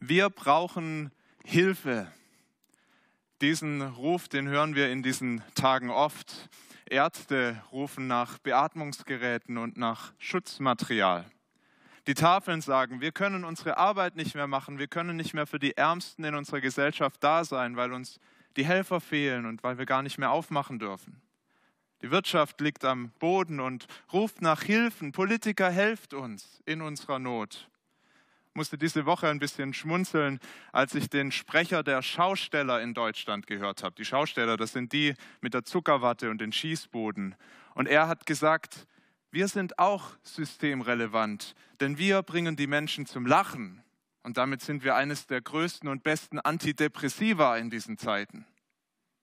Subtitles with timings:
[0.00, 1.10] Wir brauchen
[1.44, 2.06] Hilfe.
[3.40, 6.48] Diesen Ruf, den hören wir in diesen Tagen oft.
[6.88, 11.24] Ärzte rufen nach Beatmungsgeräten und nach Schutzmaterial.
[12.06, 15.58] Die Tafeln sagen, wir können unsere Arbeit nicht mehr machen, wir können nicht mehr für
[15.58, 18.20] die Ärmsten in unserer Gesellschaft da sein, weil uns
[18.56, 21.20] die Helfer fehlen und weil wir gar nicht mehr aufmachen dürfen.
[22.02, 25.10] Die Wirtschaft liegt am Boden und ruft nach Hilfen.
[25.10, 27.68] Politiker, helft uns in unserer Not.
[28.58, 30.40] Musste diese Woche ein bisschen schmunzeln,
[30.72, 33.94] als ich den Sprecher der Schausteller in Deutschland gehört habe.
[33.94, 37.36] Die Schausteller, das sind die mit der Zuckerwatte und den Schießbuden.
[37.76, 38.88] Und er hat gesagt,
[39.30, 43.84] wir sind auch systemrelevant, denn wir bringen die Menschen zum Lachen.
[44.24, 48.44] Und damit sind wir eines der größten und besten Antidepressiva in diesen Zeiten.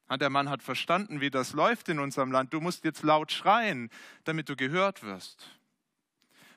[0.09, 2.53] Der Mann hat verstanden, wie das läuft in unserem Land.
[2.53, 3.89] Du musst jetzt laut schreien,
[4.23, 5.59] damit du gehört wirst.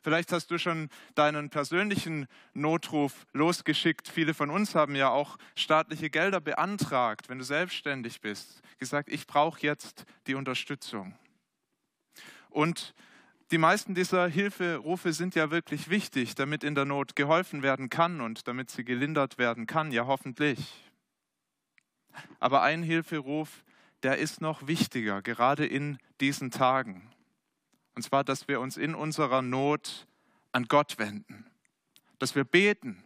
[0.08, 4.08] Vielleicht hast du schon deinen persönlichen Notruf losgeschickt.
[4.08, 8.62] Viele von uns haben ja auch staatliche Gelder beantragt, wenn du selbstständig bist.
[8.78, 11.15] Gesagt, ich brauche jetzt die Unterstützung.
[12.48, 12.95] Und
[13.50, 18.22] die meisten dieser Hilferufe sind ja wirklich wichtig, damit in der Not geholfen werden kann
[18.22, 20.87] und damit sie gelindert werden kann, ja hoffentlich.
[22.40, 23.62] Aber ein Hilferuf,
[24.02, 27.10] der ist noch wichtiger, gerade in diesen Tagen.
[27.99, 30.07] Und zwar, dass wir uns in unserer Not
[30.52, 31.45] an Gott wenden,
[32.21, 33.02] dass wir beten.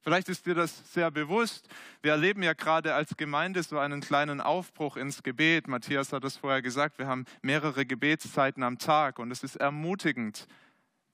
[0.00, 1.68] Vielleicht ist dir das sehr bewusst.
[2.02, 5.68] Wir erleben ja gerade als Gemeinde so einen kleinen Aufbruch ins Gebet.
[5.68, 10.48] Matthias hat es vorher gesagt, wir haben mehrere Gebetszeiten am Tag und es ist ermutigend,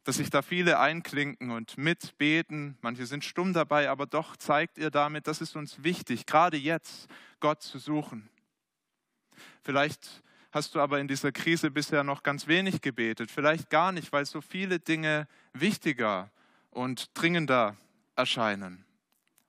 [0.05, 2.79] dass sich da viele einklinken und mitbeten.
[2.81, 7.11] Manche sind stumm dabei, aber doch zeigt ihr damit, das ist uns wichtig, gerade jetzt
[7.41, 8.31] Gott zu suchen.
[9.61, 10.23] Vielleicht
[10.55, 14.25] hast du aber in dieser Krise bisher noch ganz wenig gebetet, vielleicht gar nicht, weil
[14.25, 16.31] so viele Dinge wichtiger
[16.71, 17.77] und dringender
[18.15, 18.85] erscheinen.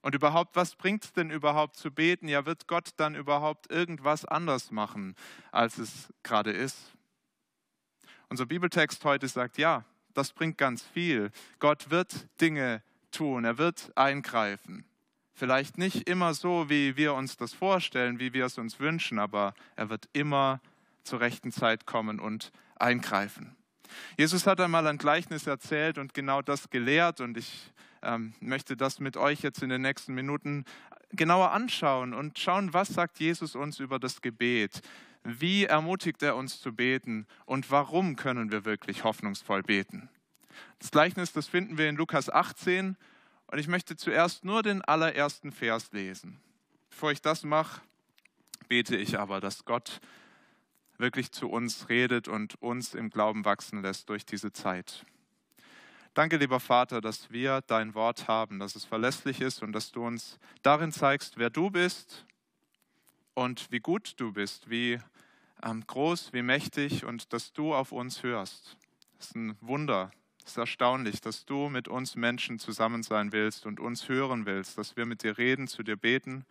[0.01, 2.27] Und überhaupt, was bringt es denn überhaupt zu beten?
[2.27, 5.15] Ja, wird Gott dann überhaupt irgendwas anders machen,
[5.51, 6.93] als es gerade ist?
[8.29, 11.31] Unser Bibeltext heute sagt, ja, das bringt ganz viel.
[11.59, 14.85] Gott wird Dinge tun, er wird eingreifen.
[15.33, 19.53] Vielleicht nicht immer so, wie wir uns das vorstellen, wie wir es uns wünschen, aber
[19.75, 20.61] er wird immer
[21.05, 23.55] zur rechten Zeit kommen und eingreifen.
[24.17, 27.71] Jesus hat einmal ein Gleichnis erzählt und genau das gelehrt und ich
[28.01, 30.65] ähm, möchte das mit euch jetzt in den nächsten Minuten
[31.11, 34.81] genauer anschauen und schauen, was sagt Jesus uns über das Gebet.
[35.23, 40.09] Wie ermutigt er uns zu beten und warum können wir wirklich hoffnungsvoll beten?
[40.79, 42.95] Das Gleichnis, das finden wir in Lukas 18
[43.47, 46.39] und ich möchte zuerst nur den allerersten Vers lesen.
[46.89, 47.81] Bevor ich das mache,
[48.67, 49.99] bete ich aber, dass Gott
[50.97, 55.06] wirklich zu uns redet und uns im Glauben wachsen lässt durch diese Zeit.
[56.13, 60.06] Danke, lieber Vater, dass wir dein Wort haben, dass es verlässlich ist und dass du
[60.06, 62.25] uns darin zeigst, wer du bist
[63.33, 65.00] und wie gut du bist, wie
[65.63, 68.77] ähm, groß, wie mächtig und dass du auf uns hörst.
[69.17, 70.12] Das ist ein Wunder.
[70.45, 74.77] Es ist erstaunlich, dass du mit uns Menschen zusammen sein willst und uns hören willst,
[74.77, 76.45] dass wir mit dir reden, zu dir beten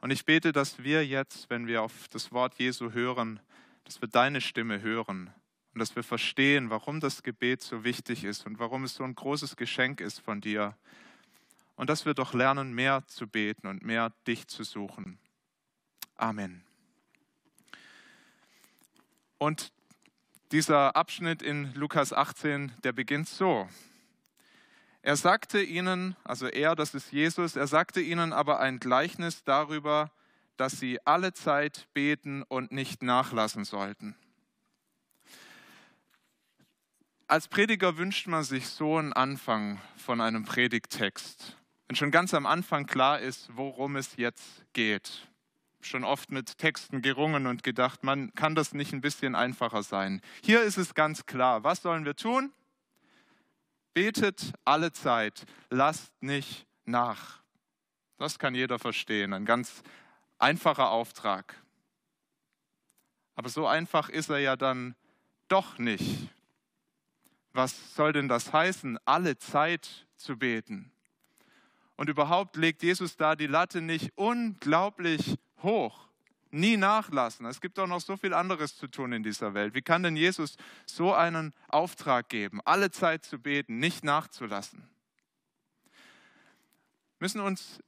[0.00, 3.40] und ich bete, dass wir jetzt, wenn wir auf das Wort Jesu hören,
[3.84, 5.32] dass wir deine Stimme hören
[5.74, 9.14] und dass wir verstehen, warum das Gebet so wichtig ist und warum es so ein
[9.14, 10.76] großes Geschenk ist von dir.
[11.76, 15.18] Und dass wir doch lernen, mehr zu beten und mehr dich zu suchen.
[16.16, 16.62] Amen.
[19.38, 19.72] Und
[20.52, 23.68] dieser Abschnitt in Lukas 18, der beginnt so.
[25.02, 30.10] Er sagte ihnen, also er, das ist Jesus, er sagte ihnen aber ein Gleichnis darüber,
[30.60, 34.14] dass sie alle Zeit beten und nicht nachlassen sollten.
[37.26, 41.56] Als Prediger wünscht man sich so einen Anfang von einem Predigtext.
[41.86, 45.30] Wenn schon ganz am Anfang klar ist, worum es jetzt geht.
[45.80, 50.20] Schon oft mit Texten gerungen und gedacht, man kann das nicht ein bisschen einfacher sein.
[50.44, 51.64] Hier ist es ganz klar.
[51.64, 52.52] Was sollen wir tun?
[53.94, 57.40] Betet alle Zeit, lasst nicht nach.
[58.18, 59.82] Das kann jeder verstehen, ein ganz
[60.40, 61.54] einfacher Auftrag.
[63.34, 64.94] Aber so einfach ist er ja dann
[65.48, 66.28] doch nicht.
[67.52, 70.92] Was soll denn das heißen, alle Zeit zu beten?
[71.96, 76.10] Und überhaupt legt Jesus da die Latte nicht unglaublich hoch
[76.52, 77.46] nie nachlassen.
[77.46, 79.74] Es gibt auch noch so viel anderes zu tun in dieser Welt.
[79.74, 84.88] Wie kann denn Jesus so einen Auftrag geben, alle Zeit zu beten, nicht nachzulassen?
[87.18, 87.80] Wir müssen uns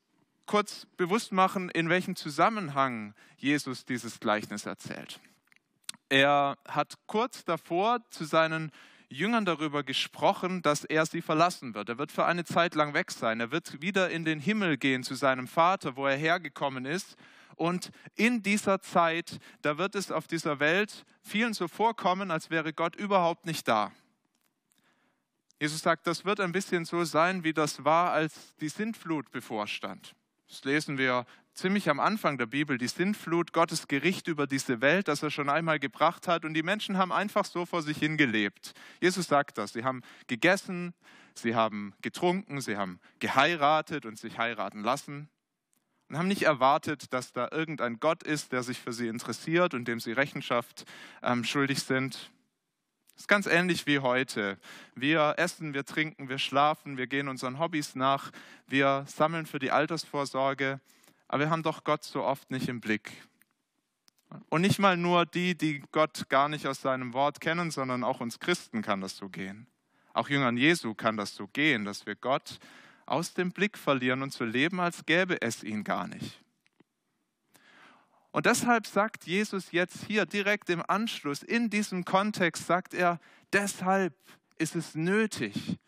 [0.52, 5.19] kurz bewusst machen, in welchem Zusammenhang Jesus dieses Gleichnis erzählt.
[6.10, 8.70] Er hat kurz davor zu seinen
[9.08, 11.88] Jüngern darüber gesprochen, dass er sie verlassen wird.
[11.88, 13.40] Er wird für eine Zeit lang weg sein.
[13.40, 17.16] Er wird wieder in den Himmel gehen zu seinem Vater, wo er hergekommen ist.
[17.56, 22.75] Und in dieser Zeit, da wird es auf dieser Welt vielen so vorkommen, als wäre
[22.75, 23.90] Gott überhaupt nicht da.
[25.58, 30.14] Jesus sagt, das wird ein bisschen so sein, wie das war, als die Sintflut bevorstand.
[30.52, 35.08] Das lesen wir ziemlich am Anfang der Bibel, die Sintflut, Gottes Gericht über diese Welt,
[35.08, 36.44] das er schon einmal gebracht hat.
[36.44, 38.75] Und die Menschen haben einfach so vor sich hingelebt.
[39.00, 39.72] Jesus sagt das.
[39.72, 40.93] Sie haben gegessen,
[41.34, 45.31] sie haben getrunken, sie haben geheiratet und sich heiraten lassen
[46.10, 49.88] und haben nicht erwartet, dass da irgendein Gott ist, der sich für sie interessiert und
[49.88, 50.84] dem sie Rechenschaft
[51.22, 52.31] ähm, schuldig sind.
[53.22, 54.58] Ist ganz ähnlich wie heute.
[54.96, 58.32] Wir essen, wir trinken, wir schlafen, wir gehen unseren Hobbys nach,
[58.66, 60.80] wir sammeln für die Altersvorsorge,
[61.28, 63.12] aber wir haben doch Gott so oft nicht im Blick.
[64.48, 68.19] Und nicht mal nur die, die Gott gar nicht aus seinem Wort kennen, sondern auch
[68.19, 69.69] uns Christen kann das so gehen.
[70.14, 72.58] Auch Jüngern Jesu kann das so gehen, dass wir Gott
[73.06, 76.42] aus dem Blick verlieren und so leben, als gäbe es ihn gar nicht.
[78.32, 83.20] Und deshalb sagt Jesus jetzt hier direkt im Anschluss, in diesem Kontext sagt er,
[83.52, 84.14] deshalb
[84.58, 85.79] ist es nötig.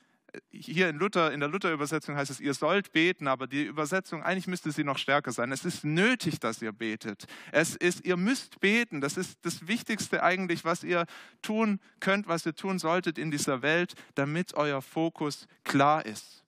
[0.51, 4.49] Hier in, Luther, in der Luther-Übersetzung heißt es, ihr sollt beten, aber die Übersetzung, eigentlich
[4.49, 5.53] müsste sie noch stärker sein.
[5.53, 7.27] Es ist nötig, dass ihr betet.
[7.51, 9.01] Es ist, ihr müsst beten.
[9.01, 11.07] Das ist das Wichtigste eigentlich, was ihr
[11.41, 16.45] tun könnt, was ihr tun solltet in dieser Welt, damit euer Fokus klar ist.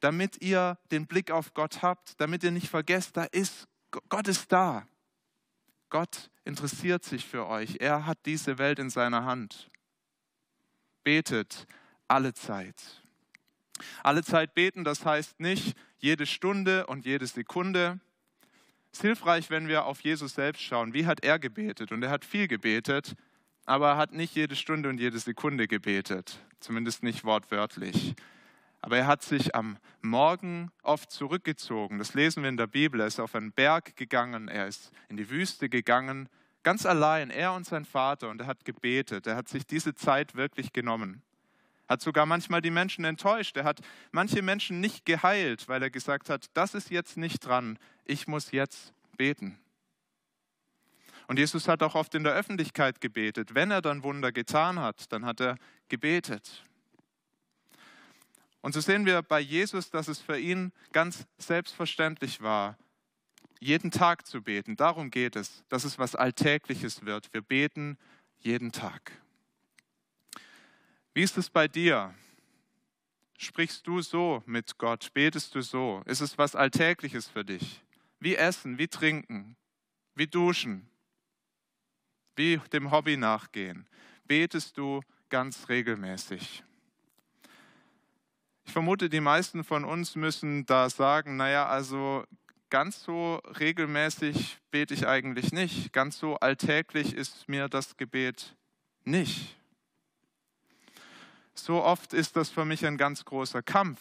[0.00, 3.66] Damit ihr den Blick auf Gott habt, damit ihr nicht vergesst, da ist,
[4.08, 4.86] Gott ist da.
[5.92, 7.76] Gott interessiert sich für euch.
[7.80, 9.68] Er hat diese Welt in seiner Hand.
[11.04, 11.66] Betet
[12.08, 13.02] alle Zeit.
[14.02, 18.00] Alle Zeit beten, das heißt nicht jede Stunde und jede Sekunde.
[18.90, 20.94] Es ist hilfreich, wenn wir auf Jesus selbst schauen.
[20.94, 21.92] Wie hat er gebetet?
[21.92, 23.14] Und er hat viel gebetet,
[23.66, 28.14] aber er hat nicht jede Stunde und jede Sekunde gebetet, zumindest nicht wortwörtlich.
[28.82, 31.98] Aber er hat sich am Morgen oft zurückgezogen.
[31.98, 33.00] Das lesen wir in der Bibel.
[33.00, 36.28] Er ist auf einen Berg gegangen, er ist in die Wüste gegangen,
[36.64, 38.28] ganz allein, er und sein Vater.
[38.28, 39.28] Und er hat gebetet.
[39.28, 41.22] Er hat sich diese Zeit wirklich genommen.
[41.88, 43.56] Hat sogar manchmal die Menschen enttäuscht.
[43.56, 43.80] Er hat
[44.10, 47.78] manche Menschen nicht geheilt, weil er gesagt hat, das ist jetzt nicht dran.
[48.04, 49.58] Ich muss jetzt beten.
[51.28, 53.54] Und Jesus hat auch oft in der Öffentlichkeit gebetet.
[53.54, 55.56] Wenn er dann Wunder getan hat, dann hat er
[55.88, 56.64] gebetet.
[58.62, 62.78] Und so sehen wir bei Jesus, dass es für ihn ganz selbstverständlich war,
[63.58, 64.76] jeden Tag zu beten.
[64.76, 67.32] Darum geht es, dass es was Alltägliches wird.
[67.34, 67.98] Wir beten
[68.38, 69.12] jeden Tag.
[71.12, 72.14] Wie ist es bei dir?
[73.36, 75.12] Sprichst du so mit Gott?
[75.12, 76.02] Betest du so?
[76.06, 77.82] Ist es was Alltägliches für dich?
[78.20, 79.56] Wie essen, wie trinken,
[80.14, 80.88] wie duschen,
[82.36, 83.88] wie dem Hobby nachgehen?
[84.24, 86.62] Betest du ganz regelmäßig?
[88.64, 92.24] Ich vermute, die meisten von uns müssen da sagen, naja, also
[92.70, 98.56] ganz so regelmäßig bete ich eigentlich nicht, ganz so alltäglich ist mir das Gebet
[99.04, 99.56] nicht.
[101.54, 104.00] So oft ist das für mich ein ganz großer Kampf.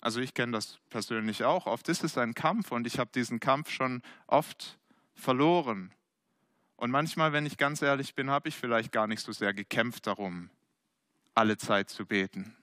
[0.00, 1.66] Also ich kenne das persönlich auch.
[1.66, 4.78] Oft ist es ein Kampf und ich habe diesen Kampf schon oft
[5.14, 5.92] verloren.
[6.76, 10.06] Und manchmal, wenn ich ganz ehrlich bin, habe ich vielleicht gar nicht so sehr gekämpft
[10.06, 10.50] darum,
[11.34, 12.54] alle Zeit zu beten.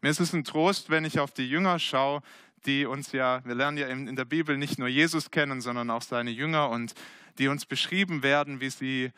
[0.00, 2.22] Mir ist es ein Trost, wenn ich auf die Jünger schaue,
[2.66, 6.02] die uns ja, wir lernen ja in der Bibel nicht nur Jesus kennen, sondern auch
[6.02, 6.94] seine Jünger und
[7.38, 9.12] die uns beschrieben werden, wie sie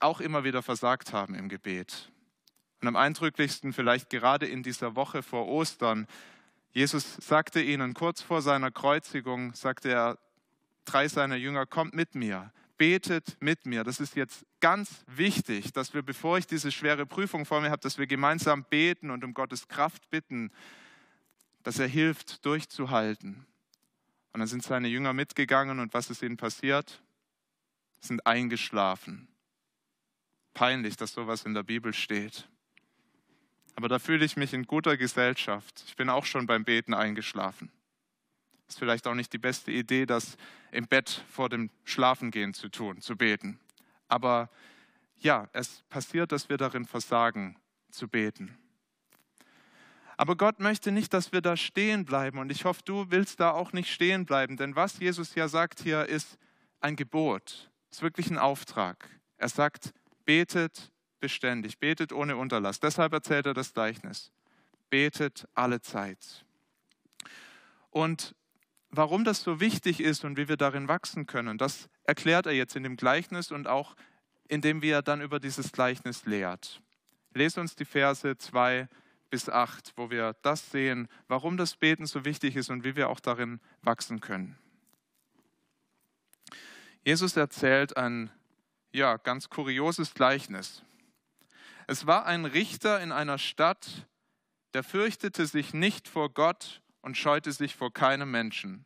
[0.00, 2.10] auch immer wieder versagt haben im Gebet.
[2.80, 6.06] Und am eindrücklichsten vielleicht gerade in dieser Woche vor Ostern.
[6.72, 10.18] Jesus sagte ihnen kurz vor seiner Kreuzigung, sagte er,
[10.84, 13.84] drei seiner Jünger, kommt mit mir betet mit mir.
[13.84, 17.82] Das ist jetzt ganz wichtig, dass wir, bevor ich diese schwere Prüfung vor mir habe,
[17.82, 20.50] dass wir gemeinsam beten und um Gottes Kraft bitten,
[21.64, 23.44] dass er hilft, durchzuhalten.
[24.32, 27.02] Und dann sind seine Jünger mitgegangen und was ist ihnen passiert?
[28.00, 29.28] Sind eingeschlafen.
[30.54, 32.48] Peinlich, dass sowas in der Bibel steht.
[33.74, 35.84] Aber da fühle ich mich in guter Gesellschaft.
[35.86, 37.70] Ich bin auch schon beim Beten eingeschlafen.
[38.68, 40.36] Ist vielleicht auch nicht die beste Idee, das
[40.70, 43.58] im Bett vor dem Schlafengehen zu tun, zu beten.
[44.08, 44.50] Aber
[45.16, 47.56] ja, es passiert, dass wir darin versagen,
[47.90, 48.56] zu beten.
[50.18, 52.38] Aber Gott möchte nicht, dass wir da stehen bleiben.
[52.38, 54.56] Und ich hoffe, du willst da auch nicht stehen bleiben.
[54.56, 56.38] Denn was Jesus ja sagt hier, ist
[56.80, 57.70] ein Gebot.
[57.90, 59.08] Ist wirklich ein Auftrag.
[59.36, 59.94] Er sagt,
[60.24, 62.80] betet beständig, betet ohne Unterlass.
[62.80, 64.32] Deshalb erzählt er das Gleichnis.
[64.90, 66.44] Betet alle Zeit.
[67.90, 68.34] Und
[68.90, 72.76] warum das so wichtig ist und wie wir darin wachsen können, das erklärt er jetzt
[72.76, 73.94] in dem Gleichnis und auch
[74.48, 76.80] indem wir dann über dieses Gleichnis lehrt.
[77.34, 78.88] Lese uns die Verse 2
[79.30, 83.10] bis 8, wo wir das sehen, warum das Beten so wichtig ist und wie wir
[83.10, 84.56] auch darin wachsen können.
[87.04, 88.30] Jesus erzählt ein
[88.92, 90.82] ja, ganz kurioses Gleichnis.
[91.86, 94.06] Es war ein Richter in einer Stadt,
[94.74, 98.84] der fürchtete sich nicht vor Gott und scheute sich vor keinem Menschen.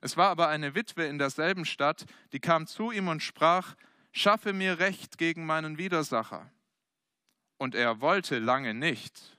[0.00, 3.74] Es war aber eine Witwe in derselben Stadt, die kam zu ihm und sprach,
[4.12, 6.48] schaffe mir Recht gegen meinen Widersacher.
[7.56, 9.36] Und er wollte lange nicht.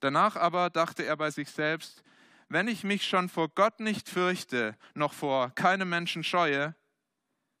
[0.00, 2.02] Danach aber dachte er bei sich selbst,
[2.48, 6.74] wenn ich mich schon vor Gott nicht fürchte, noch vor keinem Menschen scheue,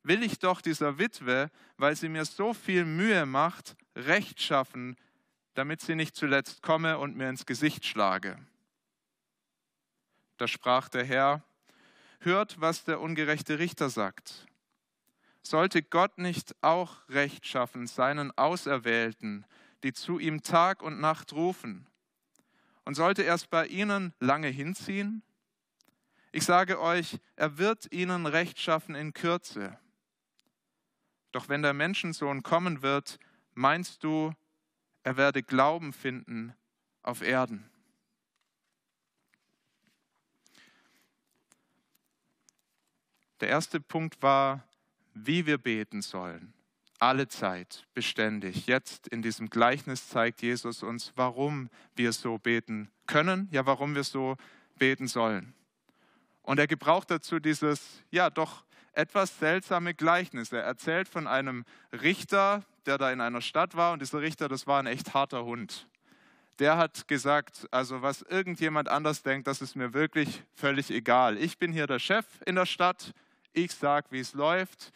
[0.02, 4.96] will ich doch dieser Witwe, weil sie mir so viel Mühe macht, Recht schaffen,
[5.52, 8.38] damit sie nicht zuletzt komme und mir ins Gesicht schlage.
[10.40, 11.42] Da sprach der Herr,
[12.20, 14.46] hört, was der ungerechte Richter sagt.
[15.42, 19.44] Sollte Gott nicht auch Recht schaffen seinen Auserwählten,
[19.82, 21.86] die zu ihm Tag und Nacht rufen?
[22.86, 25.22] Und sollte er es bei ihnen lange hinziehen?
[26.32, 29.78] Ich sage euch, er wird ihnen Recht schaffen in Kürze.
[31.32, 33.18] Doch wenn der Menschensohn kommen wird,
[33.52, 34.32] meinst du,
[35.02, 36.54] er werde Glauben finden
[37.02, 37.69] auf Erden?
[43.40, 44.64] Der erste Punkt war,
[45.14, 46.52] wie wir beten sollen.
[46.98, 48.66] Alle Zeit, beständig.
[48.66, 54.04] Jetzt in diesem Gleichnis zeigt Jesus uns, warum wir so beten können, ja, warum wir
[54.04, 54.36] so
[54.78, 55.54] beten sollen.
[56.42, 60.52] Und er gebraucht dazu dieses, ja, doch etwas seltsame Gleichnis.
[60.52, 64.66] Er erzählt von einem Richter, der da in einer Stadt war und dieser Richter, das
[64.66, 65.86] war ein echt harter Hund.
[66.58, 71.38] Der hat gesagt, also was irgendjemand anders denkt, das ist mir wirklich völlig egal.
[71.38, 73.14] Ich bin hier der Chef in der Stadt,
[73.52, 74.92] ich sage, wie es läuft.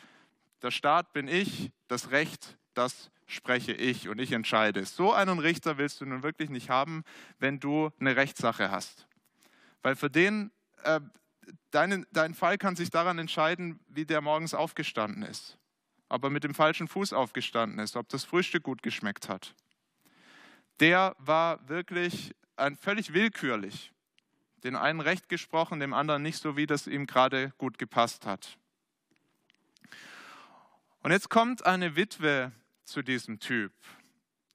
[0.63, 4.85] Der Staat bin ich, das Recht, das spreche ich und ich entscheide.
[4.85, 7.05] So einen Richter willst du nun wirklich nicht haben,
[7.39, 9.07] wenn du eine Rechtssache hast.
[9.83, 10.51] Weil für den,
[10.83, 11.01] äh,
[11.71, 15.59] dein, dein Fall kann sich daran entscheiden, wie der morgens aufgestanden ist.
[16.09, 19.55] Ob er mit dem falschen Fuß aufgestanden ist, ob das Frühstück gut geschmeckt hat.
[20.81, 23.94] Der war wirklich ein, völlig willkürlich
[24.65, 28.59] den einen recht gesprochen, dem anderen nicht so, wie das ihm gerade gut gepasst hat.
[31.03, 32.53] Und jetzt kommt eine Witwe
[32.85, 33.73] zu diesem Typ.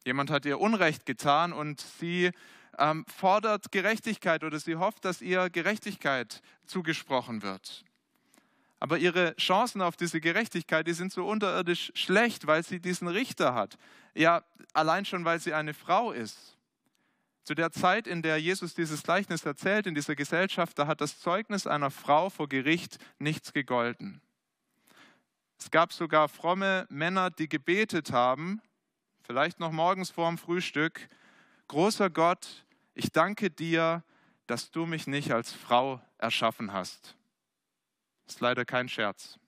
[0.03, 2.31] Jemand hat ihr Unrecht getan und sie
[2.79, 7.85] ähm, fordert Gerechtigkeit oder sie hofft, dass ihr Gerechtigkeit zugesprochen wird.
[8.79, 13.53] Aber ihre Chancen auf diese Gerechtigkeit, die sind so unterirdisch schlecht, weil sie diesen Richter
[13.53, 13.77] hat.
[14.15, 16.57] Ja, allein schon, weil sie eine Frau ist.
[17.49, 21.19] Zu der Zeit, in der Jesus dieses Gleichnis erzählt, in dieser Gesellschaft, da hat das
[21.19, 24.21] Zeugnis einer Frau vor Gericht nichts gegolten.
[25.57, 28.61] Es gab sogar fromme Männer, die gebetet haben,
[29.23, 31.09] vielleicht noch morgens vor dem Frühstück,
[31.69, 34.03] großer Gott, ich danke dir,
[34.45, 37.17] dass du mich nicht als Frau erschaffen hast.
[38.27, 39.39] Das ist leider kein Scherz.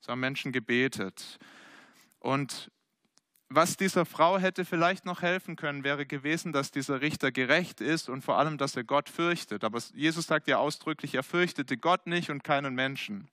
[0.00, 1.38] So haben Menschen gebetet.
[2.18, 2.72] Und
[3.48, 8.08] was dieser Frau hätte vielleicht noch helfen können, wäre gewesen, dass dieser Richter gerecht ist
[8.08, 9.62] und vor allem, dass er Gott fürchtet.
[9.62, 13.28] Aber Jesus sagt ja ausdrücklich, er fürchtete Gott nicht und keinen Menschen.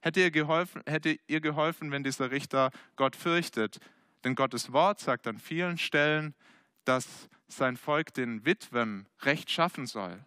[0.00, 3.78] Hätte ihr geholfen, hätte ihr geholfen wenn dieser Richter Gott fürchtet?
[4.24, 6.34] Denn Gottes Wort sagt an vielen Stellen,
[6.84, 10.24] dass sein Volk den Witwen Recht schaffen soll,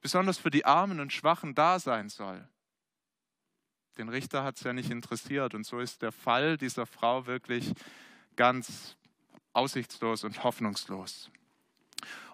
[0.00, 2.48] besonders für die Armen und Schwachen da sein soll.
[3.98, 7.72] Den Richter hat es ja nicht interessiert und so ist der Fall dieser Frau wirklich
[8.36, 8.96] ganz
[9.52, 11.30] aussichtslos und hoffnungslos.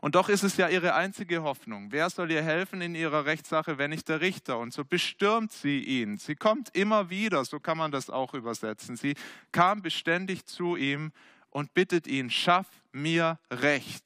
[0.00, 1.90] Und doch ist es ja ihre einzige Hoffnung.
[1.90, 4.58] Wer soll ihr helfen in ihrer Rechtssache, wenn nicht der Richter?
[4.58, 6.18] Und so bestürmt sie ihn.
[6.18, 8.96] Sie kommt immer wieder, so kann man das auch übersetzen.
[8.96, 9.14] Sie
[9.50, 11.12] kam beständig zu ihm
[11.50, 14.04] und bittet ihn, schaff mir Recht.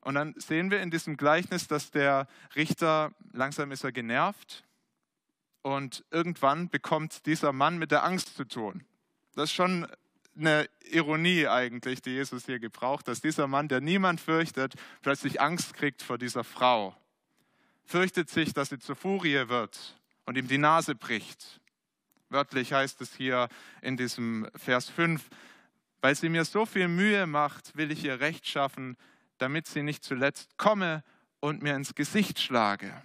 [0.00, 2.26] Und dann sehen wir in diesem Gleichnis, dass der
[2.56, 4.64] Richter, langsam ist er genervt
[5.62, 8.84] und irgendwann bekommt dieser Mann mit der Angst zu tun.
[9.34, 9.86] Das ist schon
[10.36, 15.74] eine Ironie eigentlich, die Jesus hier gebraucht, dass dieser Mann, der niemand fürchtet, plötzlich Angst
[15.74, 16.96] kriegt vor dieser Frau.
[17.84, 21.60] Fürchtet sich, dass sie zur Furie wird und ihm die Nase bricht.
[22.28, 23.48] Wörtlich heißt es hier
[23.82, 25.28] in diesem Vers 5,
[26.00, 28.96] weil sie mir so viel Mühe macht, will ich ihr Recht schaffen,
[29.38, 31.04] damit sie nicht zuletzt komme
[31.40, 33.02] und mir ins Gesicht schlage.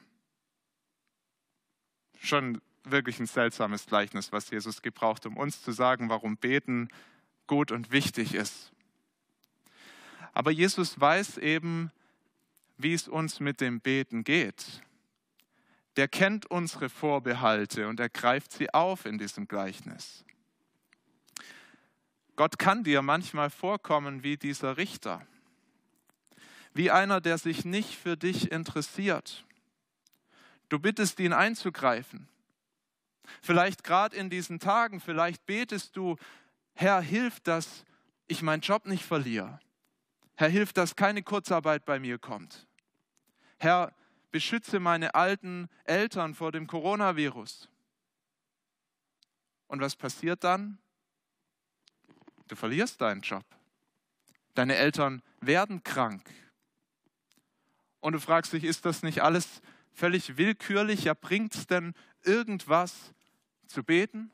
[2.22, 6.90] Schon wirklich ein seltsames Gleichnis, was Jesus gebraucht, um uns zu sagen, warum Beten
[7.48, 8.72] gut und wichtig ist.
[10.34, 11.92] Aber Jesus weiß eben,
[12.78, 14.82] wie es uns mit dem Beten geht.
[15.98, 20.24] der kennt unsere Vorbehalte und er greift sie auf in diesem Gleichnis.
[22.36, 25.26] Gott kann dir manchmal vorkommen wie dieser Richter,
[26.76, 29.44] wie einer, der sich nicht für dich interessiert.
[30.70, 32.28] Du bittest ihn einzugreifen.
[33.42, 36.16] Vielleicht gerade in diesen Tagen, vielleicht betest du,
[36.74, 37.86] Herr, hilf, dass
[38.28, 39.60] ich meinen Job nicht verliere.
[40.36, 42.68] Herr, hilf, dass keine Kurzarbeit bei mir kommt.
[43.58, 43.94] Herr,
[44.32, 47.70] beschütze meine alten Eltern vor dem Coronavirus.
[49.68, 50.78] Und was passiert dann?
[52.48, 53.44] Du verlierst deinen Job.
[54.54, 56.30] Deine Eltern werden krank.
[58.00, 61.06] Und du fragst dich, ist das nicht alles völlig willkürlich?
[61.06, 61.94] Ja, bringt es denn
[62.24, 63.14] irgendwas
[63.68, 64.32] zu beten?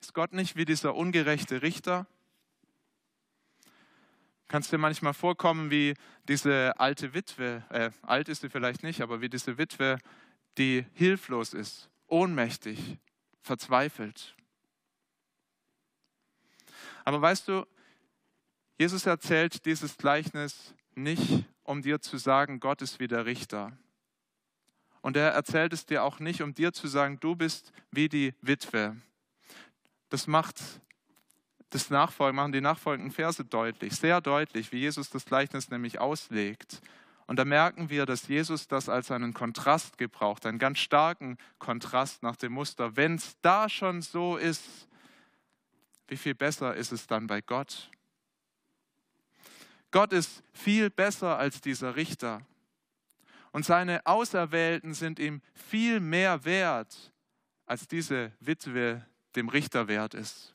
[0.00, 2.06] Ist Gott nicht wie dieser ungerechte Richter?
[4.48, 5.94] Kannst dir manchmal vorkommen wie
[6.26, 9.98] diese alte Witwe, äh, alt ist sie vielleicht nicht, aber wie diese Witwe,
[10.58, 12.98] die hilflos ist, ohnmächtig,
[13.42, 14.34] verzweifelt.
[17.04, 17.66] Aber weißt du,
[18.78, 23.76] Jesus erzählt dieses Gleichnis nicht, um dir zu sagen, Gott ist wie der Richter.
[25.02, 28.34] Und er erzählt es dir auch nicht, um dir zu sagen, du bist wie die
[28.42, 28.96] Witwe.
[30.10, 30.56] Das macht
[31.70, 36.82] das Nachfolgen, machen die nachfolgenden Verse deutlich, sehr deutlich, wie Jesus das Gleichnis nämlich auslegt.
[37.26, 42.24] Und da merken wir, dass Jesus das als einen Kontrast gebraucht, einen ganz starken Kontrast
[42.24, 42.96] nach dem Muster.
[42.96, 44.88] Wenn es da schon so ist,
[46.08, 47.88] wie viel besser ist es dann bei Gott?
[49.92, 52.42] Gott ist viel besser als dieser Richter.
[53.52, 57.12] Und seine Auserwählten sind ihm viel mehr wert,
[57.66, 59.04] als diese Witwe
[59.36, 60.54] dem Richter wert ist.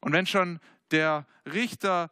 [0.00, 2.10] Und wenn schon der Richter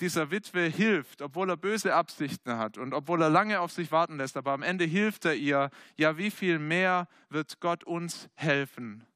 [0.00, 4.16] dieser Witwe hilft, obwohl er böse Absichten hat und obwohl er lange auf sich warten
[4.16, 9.06] lässt, aber am Ende hilft er ihr, ja, wie viel mehr wird Gott uns helfen?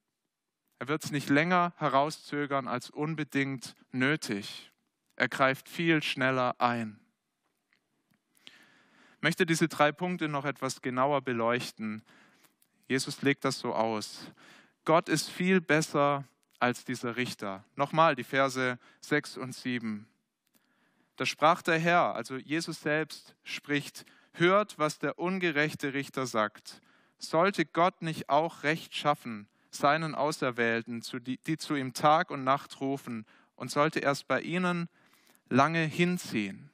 [0.79, 4.73] Er wird es nicht länger herauszögern als unbedingt nötig.
[5.17, 7.01] Er greift viel schneller ein.
[9.21, 12.03] Möchte diese drei Punkte noch etwas genauer beleuchten.
[12.87, 14.31] Jesus legt das so aus.
[14.85, 16.25] Gott ist viel besser
[16.61, 17.65] als dieser Richter.
[17.75, 20.07] Nochmal die Verse 6 und 7.
[21.17, 26.81] Da sprach der Herr, also Jesus selbst spricht, hört, was der ungerechte Richter sagt.
[27.19, 31.03] Sollte Gott nicht auch Recht schaffen, seinen Auserwählten,
[31.47, 34.89] die zu ihm Tag und Nacht rufen, und sollte erst bei ihnen
[35.49, 36.71] lange hinziehen?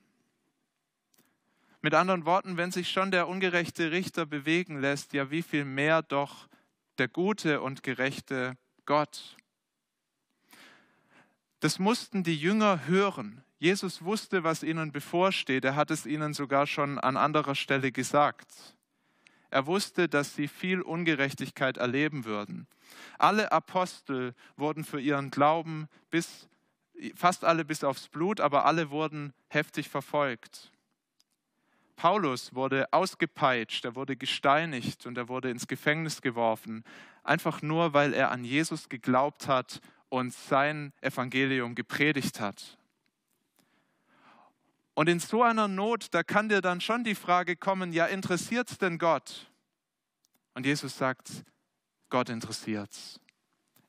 [1.85, 6.01] Mit anderen Worten, wenn sich schon der ungerechte Richter bewegen lässt, ja wie viel mehr
[6.01, 6.49] doch
[6.97, 9.37] der gute und gerechte Gott.
[11.61, 13.45] Das mussten die Jünger hören.
[13.59, 15.67] Jesus wusste, was ihnen bevorsteht.
[15.67, 18.49] Er hat es ihnen sogar schon an anderer Stelle gesagt.
[19.51, 22.67] Er wusste, dass sie viel Ungerechtigkeit erleben würden.
[23.19, 26.49] Alle Apostel wurden für ihren Glauben bis,
[27.15, 30.71] fast alle bis aufs Blut, aber alle wurden heftig verfolgt.
[31.97, 36.85] Paulus wurde ausgepeitscht, er wurde gesteinigt und er wurde ins Gefängnis geworfen,
[37.23, 42.79] einfach nur weil er an Jesus geglaubt hat und sein Evangelium gepredigt hat.
[44.95, 48.71] Und in so einer Not, da kann dir dann schon die Frage kommen, ja, interessiert
[48.71, 49.51] es denn Gott?
[50.55, 51.45] Und Jesus sagt,
[52.11, 53.21] Gott interessiert es.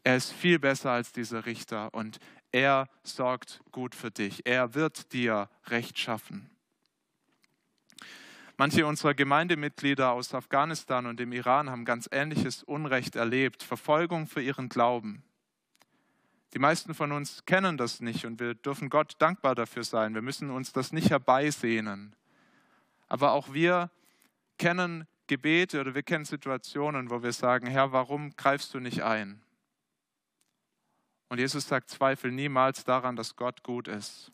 [0.03, 2.17] Er ist viel besser als dieser Richter und
[2.51, 4.45] er sorgt gut für dich.
[4.45, 6.49] Er wird dir Recht schaffen.
[8.57, 14.41] Manche unserer Gemeindemitglieder aus Afghanistan und dem Iran haben ganz ähnliches Unrecht erlebt, Verfolgung für
[14.41, 15.23] ihren Glauben.
[16.53, 20.13] Die meisten von uns kennen das nicht und wir dürfen Gott dankbar dafür sein.
[20.13, 22.15] Wir müssen uns das nicht herbeisehnen.
[23.09, 23.91] Aber auch wir
[24.57, 29.41] kennen Gebete oder wir kennen Situationen, wo wir sagen, Herr, warum greifst du nicht ein?
[31.27, 34.31] Und Jesus sagt, zweifel niemals daran, dass Gott gut ist,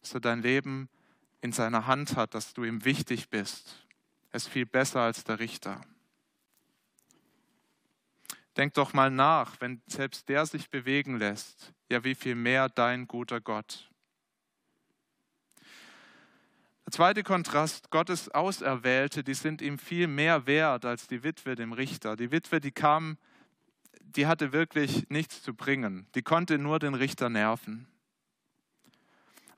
[0.00, 0.88] dass er dein Leben
[1.40, 3.86] in seiner Hand hat, dass du ihm wichtig bist.
[4.30, 5.80] Er ist viel besser als der Richter.
[8.56, 13.06] Denk doch mal nach, wenn selbst der sich bewegen lässt, ja wie viel mehr dein
[13.06, 13.90] guter Gott.
[16.90, 21.72] Der zweite Kontrast, Gottes Auserwählte, die sind ihm viel mehr wert als die Witwe dem
[21.72, 22.16] Richter.
[22.16, 23.16] Die Witwe, die kam,
[24.00, 26.08] die hatte wirklich nichts zu bringen.
[26.16, 27.86] Die konnte nur den Richter nerven.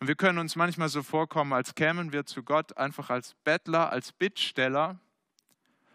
[0.02, 3.92] Und wir können uns manchmal so vorkommen, als kämen wir zu Gott einfach als Bettler,
[3.92, 4.98] als Bittsteller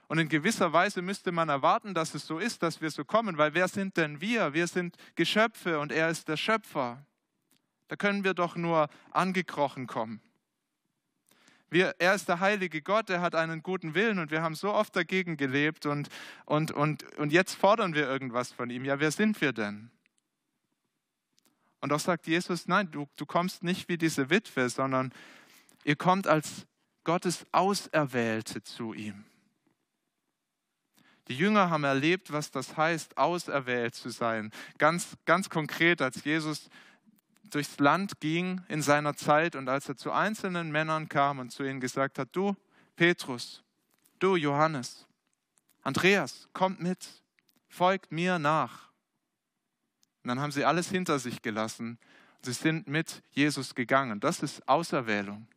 [0.07, 3.37] und in gewisser Weise müsste man erwarten, dass es so ist, dass wir so kommen,
[3.37, 4.53] weil wer sind denn wir?
[4.53, 7.05] Wir sind Geschöpfe und er ist der Schöpfer.
[7.89, 10.21] Da können wir doch nur angekrochen kommen.
[11.69, 14.73] Wir, er ist der heilige Gott, er hat einen guten Willen und wir haben so
[14.73, 16.07] oft dagegen gelebt und,
[16.45, 18.85] und, und, und jetzt fordern wir irgendwas von ihm.
[18.85, 19.91] Ja, wer sind wir denn?
[21.79, 25.13] Und doch sagt Jesus, nein, du, du kommst nicht wie diese Witwe, sondern
[25.83, 26.65] ihr kommt als
[27.03, 29.25] Gottes Auserwählte zu ihm.
[31.27, 34.51] Die Jünger haben erlebt, was das heißt, auserwählt zu sein.
[34.77, 36.69] Ganz, ganz konkret, als Jesus
[37.49, 41.63] durchs Land ging in seiner Zeit und als er zu einzelnen Männern kam und zu
[41.63, 42.55] ihnen gesagt hat, du
[42.95, 43.63] Petrus,
[44.19, 45.05] du Johannes,
[45.83, 47.07] Andreas, kommt mit,
[47.69, 48.86] folgt mir nach.
[50.27, 51.97] Dann haben sie alles hinter sich gelassen.
[52.41, 54.19] Sie sind mit Jesus gegangen.
[54.19, 55.47] Das ist Auserwählung.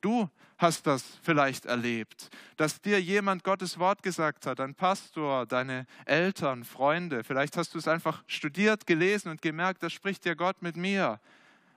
[0.00, 5.86] Du hast das vielleicht erlebt, dass dir jemand Gottes Wort gesagt hat, ein Pastor, deine
[6.04, 7.24] Eltern, Freunde.
[7.24, 11.20] Vielleicht hast du es einfach studiert, gelesen und gemerkt, da spricht ja Gott mit mir.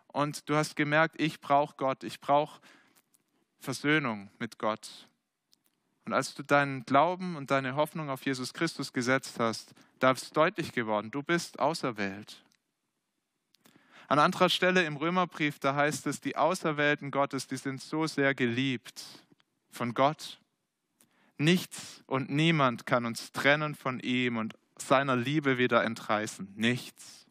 [0.07, 2.59] Und du hast gemerkt, ich brauche Gott, ich brauche
[3.59, 5.07] Versöhnung mit Gott.
[6.05, 10.35] Und als du deinen Glauben und deine Hoffnung auf Jesus Christus gesetzt hast, da ist
[10.35, 12.43] deutlich geworden, du bist auserwählt.
[14.07, 18.33] An anderer Stelle im Römerbrief, da heißt es, die Auserwählten Gottes, die sind so sehr
[18.33, 19.03] geliebt
[19.69, 20.39] von Gott.
[21.37, 26.53] Nichts und niemand kann uns trennen von ihm und seiner Liebe wieder entreißen.
[26.55, 27.27] Nichts.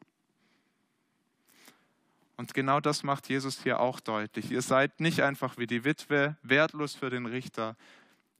[2.36, 4.50] Und genau das macht Jesus hier auch deutlich.
[4.50, 7.76] Ihr seid nicht einfach wie die Witwe, wertlos für den Richter.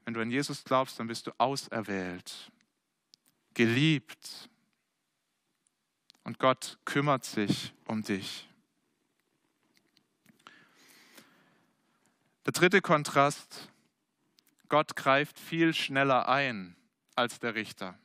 [0.04, 2.52] Wenn du an Jesus glaubst, dann bist du auserwählt,
[3.56, 4.50] geliebt,
[6.24, 8.48] und Gott kümmert sich um dich.
[12.44, 13.70] Der dritte Kontrast,
[14.68, 16.76] Gott greift viel schneller ein
[17.14, 17.98] als der Richter.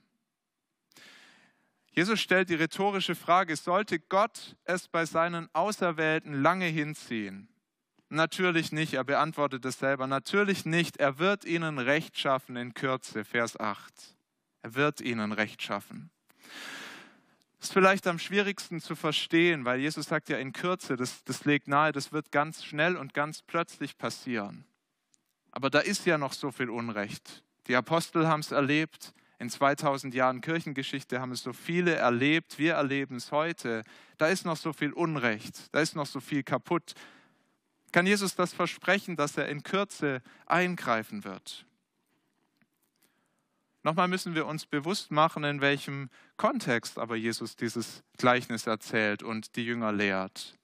[1.91, 7.49] Jesus stellt die rhetorische Frage, sollte Gott es bei seinen Auserwählten lange hinziehen?
[8.07, 10.07] Natürlich nicht, er beantwortet es selber.
[10.07, 14.20] Natürlich nicht, er wird ihnen Recht schaffen in Kürze, Vers 8.
[14.61, 16.11] Er wird ihnen Recht schaffen.
[17.59, 21.45] Das ist vielleicht am schwierigsten zu verstehen, weil Jesus sagt ja in Kürze, das, das
[21.45, 24.65] legt nahe, das wird ganz schnell und ganz plötzlich passieren.
[25.51, 27.43] Aber da ist ja noch so viel Unrecht.
[27.67, 32.73] Die Apostel haben es erlebt, in 2000 Jahren Kirchengeschichte haben es so viele erlebt, wir
[32.73, 33.83] erleben es heute.
[34.17, 36.93] Da ist noch so viel Unrecht, da ist noch so viel kaputt.
[37.91, 41.65] Kann Jesus das versprechen, dass er in Kürze eingreifen wird?
[43.83, 49.55] Nochmal müssen wir uns bewusst machen, in welchem Kontext aber Jesus dieses Gleichnis erzählt und
[49.55, 50.57] die Jünger lehrt.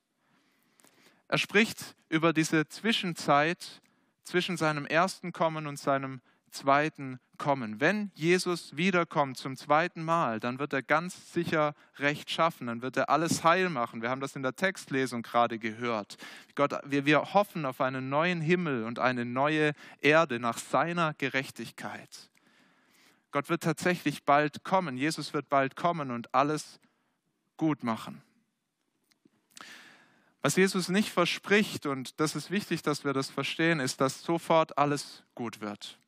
[1.27, 3.81] Er spricht über diese Zwischenzeit
[4.23, 7.79] zwischen seinem ersten Kommen und seinem zweiten Kommen.
[7.79, 12.97] Wenn Jesus wiederkommt zum zweiten Mal, dann wird er ganz sicher Recht schaffen, dann wird
[12.97, 14.01] er alles heil machen.
[14.01, 16.17] Wir haben das in der Textlesung gerade gehört.
[16.55, 22.29] Gott, wir, wir hoffen auf einen neuen Himmel und eine neue Erde nach seiner Gerechtigkeit.
[23.37, 24.97] Gott wird tatsächlich bald kommen.
[24.97, 26.79] Jesus wird bald kommen und alles
[27.55, 28.23] gut machen.
[30.41, 34.79] Was Jesus nicht verspricht, und das ist wichtig, dass wir das verstehen, ist, dass sofort
[34.79, 35.99] alles gut wird.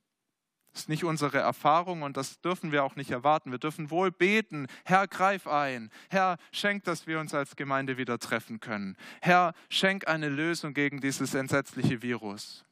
[0.72, 3.52] Das ist nicht unsere Erfahrung und das dürfen wir auch nicht erwarten.
[3.52, 5.92] Wir dürfen wohl beten, Herr, greif ein.
[6.10, 8.98] Herr, schenk, dass wir uns als Gemeinde wieder treffen können.
[9.22, 12.66] Herr, schenk eine Lösung gegen dieses entsetzliche Virus.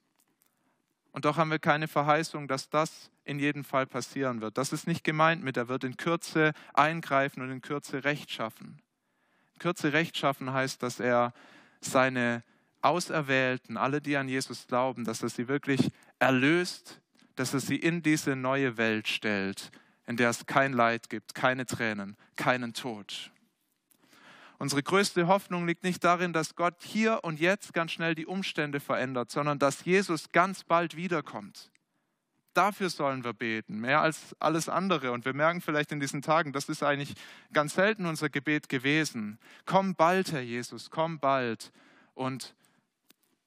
[1.12, 4.58] Und doch haben wir keine Verheißung, dass das in jedem Fall passieren wird.
[4.58, 8.82] Das ist nicht gemeint mit, er wird in Kürze eingreifen und in Kürze Recht schaffen.
[9.56, 11.34] In Kürze Recht schaffen heißt, dass er
[11.82, 12.44] seine
[12.82, 17.02] Auserwählten, alle, die an Jesus glauben, dass er sie wirklich erlöst,
[17.36, 19.72] dass er sie in diese neue Welt stellt,
[20.06, 23.32] in der es kein Leid gibt, keine Tränen, keinen Tod.
[24.58, 28.80] Unsere größte Hoffnung liegt nicht darin, dass Gott hier und jetzt ganz schnell die Umstände
[28.80, 31.72] verändert, sondern dass Jesus ganz bald wiederkommt.
[32.58, 35.12] Dafür sollen wir beten, mehr als alles andere.
[35.12, 37.14] Und wir merken vielleicht in diesen Tagen, das ist eigentlich
[37.54, 39.38] ganz selten unser Gebet gewesen.
[39.68, 41.72] Komm bald, Herr Jesus, komm bald
[42.16, 42.56] und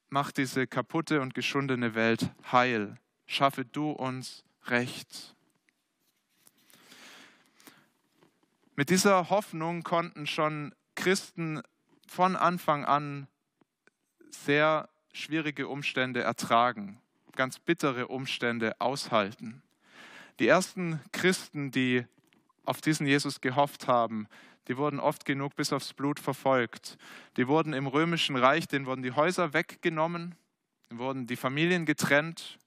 [0.09, 2.95] mach diese kaputte und geschundene Welt heil.
[3.25, 5.35] Schaffe du uns Recht.
[8.77, 11.61] Mit dieser Hoffnung konnten schon Christen
[12.07, 13.27] von Anfang an
[14.29, 17.00] sehr schwierige Umstände ertragen,
[17.35, 19.61] ganz bittere Umstände aushalten.
[20.39, 22.05] Die ersten Christen, die
[22.63, 24.27] auf diesen Jesus gehofft haben,
[24.67, 26.97] die wurden oft genug bis aufs Blut verfolgt.
[27.37, 30.35] Die wurden im römischen Reich, denen wurden die Häuser weggenommen,
[30.89, 32.59] wurden die Familien getrennt,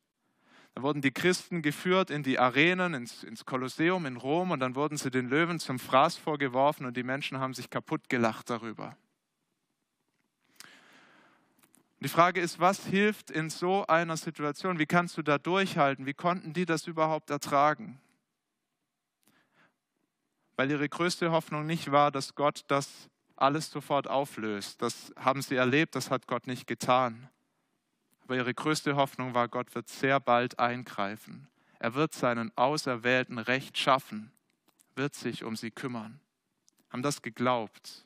[0.75, 4.75] da wurden die Christen geführt in die Arenen, ins, ins Kolosseum in Rom und dann
[4.75, 8.97] wurden sie den Löwen zum Fraß vorgeworfen und die Menschen haben sich kaputt gelacht darüber.
[12.05, 14.79] Die Frage ist, was hilft in so einer Situation?
[14.79, 16.05] Wie kannst du da durchhalten?
[16.05, 17.99] Wie konnten die das überhaupt ertragen?
[20.55, 24.83] Weil ihre größte Hoffnung nicht war, dass Gott das alles sofort auflöst.
[24.83, 27.31] Das haben sie erlebt, das hat Gott nicht getan.
[28.21, 31.49] Aber ihre größte Hoffnung war, Gott wird sehr bald eingreifen.
[31.79, 34.31] Er wird seinen Auserwählten Recht schaffen,
[34.95, 36.21] wird sich um sie kümmern.
[36.91, 38.05] Haben das geglaubt.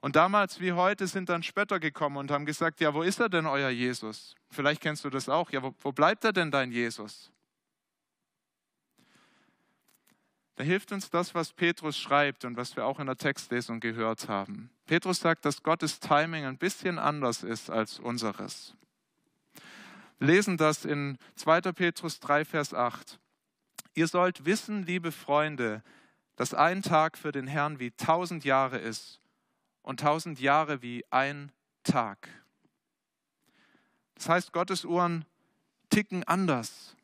[0.00, 3.28] Und damals wie heute sind dann Spötter gekommen und haben gesagt, ja, wo ist er
[3.28, 4.34] denn, euer Jesus?
[4.48, 5.50] Vielleicht kennst du das auch.
[5.50, 7.30] Ja, wo, wo bleibt er denn, dein Jesus?
[10.56, 14.28] Da hilft uns das, was Petrus schreibt und was wir auch in der Textlesung gehört
[14.28, 14.70] haben.
[14.86, 18.74] Petrus sagt, dass Gottes Timing ein bisschen anders ist als unseres.
[20.18, 21.72] Wir lesen das in 2.
[21.72, 23.18] Petrus 3, Vers 8.
[23.94, 25.82] Ihr sollt wissen, liebe Freunde,
[26.36, 29.19] dass ein Tag für den Herrn wie tausend Jahre ist
[29.90, 31.50] und tausend Jahre wie ein
[31.82, 32.28] Tag.
[34.14, 35.24] Das heißt, Gottes Uhren
[35.88, 36.94] ticken anders.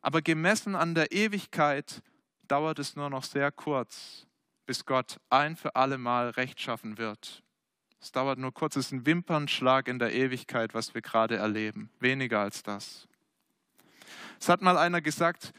[0.00, 2.02] Aber gemessen an der Ewigkeit
[2.48, 4.26] dauert es nur noch sehr kurz,
[4.66, 7.44] bis Gott ein für alle Mal Recht schaffen wird.
[8.00, 11.88] Es dauert nur kurz, es ist ein Wimpernschlag in der Ewigkeit, was wir gerade erleben.
[12.00, 13.06] Weniger als das.
[14.40, 15.52] Es hat mal einer gesagt,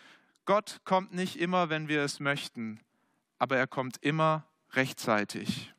[0.44, 2.82] Gott kommt nicht immer, wenn wir es möchten,
[3.38, 5.74] aber er kommt immer rechtzeitig.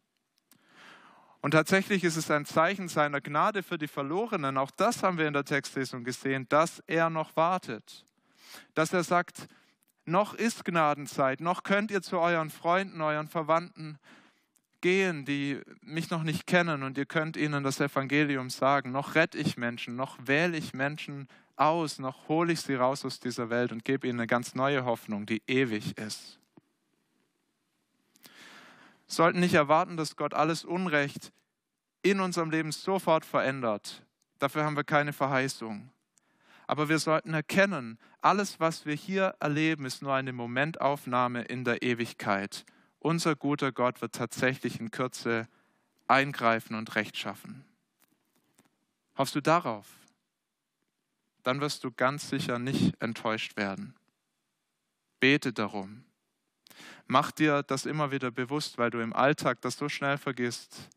[1.43, 5.27] Und tatsächlich ist es ein Zeichen seiner Gnade für die Verlorenen, auch das haben wir
[5.27, 8.07] in der Textlesung gesehen, dass er noch wartet.
[8.75, 9.49] Dass er sagt,
[10.05, 13.99] noch ist Gnadenzeit, noch könnt ihr zu euren Freunden, euren Verwandten
[14.81, 18.93] gehen, die mich noch nicht kennen und ihr könnt ihnen das Evangelium sagen.
[18.93, 21.27] Noch rette ich Menschen, noch wähle ich Menschen
[21.57, 24.85] aus, noch hole ich sie raus aus dieser Welt und gebe ihnen eine ganz neue
[24.85, 26.39] Hoffnung, die ewig ist.
[29.13, 31.33] Sollten nicht erwarten, dass Gott alles Unrecht
[32.01, 34.07] in unserem Leben sofort verändert.
[34.39, 35.91] Dafür haben wir keine Verheißung.
[36.67, 41.83] Aber wir sollten erkennen, alles, was wir hier erleben, ist nur eine Momentaufnahme in der
[41.83, 42.65] Ewigkeit.
[43.01, 45.47] Unser guter Gott wird tatsächlich in Kürze
[46.07, 47.67] eingreifen und Recht schaffen.
[49.19, 49.89] Hoffst du darauf?
[51.43, 53.95] Dann wirst du ganz sicher nicht enttäuscht werden.
[55.21, 56.05] Bete darum.
[57.07, 60.89] Mach dir das immer wieder bewusst, weil du im Alltag das so schnell vergisst.